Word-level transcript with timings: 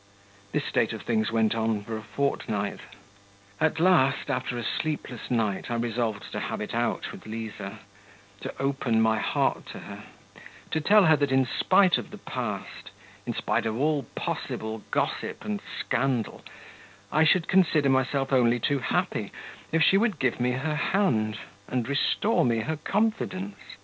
This 0.51 0.65
state 0.65 0.93
of 0.93 1.03
things 1.03 1.31
went 1.31 1.53
on 1.53 1.83
for 1.83 1.95
a 1.95 2.01
fortnight. 2.01 2.79
At 3.59 3.79
last, 3.79 4.31
after 4.31 4.57
a 4.57 4.63
sleepless 4.63 5.29
night, 5.29 5.69
I 5.69 5.75
resolved 5.75 6.31
to 6.31 6.39
have 6.39 6.59
it 6.59 6.73
out 6.73 7.11
with 7.11 7.27
Liza, 7.27 7.77
to 8.39 8.53
open 8.59 8.99
my 8.99 9.19
heart 9.19 9.67
to 9.67 9.79
her, 9.81 10.05
to 10.71 10.81
tell 10.81 11.05
her 11.05 11.15
that, 11.17 11.31
in 11.31 11.45
spite 11.45 11.99
of 11.99 12.09
the 12.09 12.17
past, 12.17 12.89
in 13.27 13.35
spite 13.35 13.67
of 13.67 13.77
all 13.79 14.07
possible 14.15 14.81
gossip 14.89 15.45
and 15.45 15.61
scandal, 15.79 16.41
I 17.11 17.23
should 17.23 17.47
consider 17.47 17.89
myself 17.89 18.33
only 18.33 18.59
too 18.59 18.79
happy 18.79 19.31
if 19.71 19.83
she 19.83 19.99
would 19.99 20.17
give 20.17 20.39
me 20.39 20.53
her 20.53 20.73
hand, 20.75 21.37
and 21.67 21.87
restore 21.87 22.43
me 22.43 22.61
her 22.61 22.75
confidence. 22.77 23.59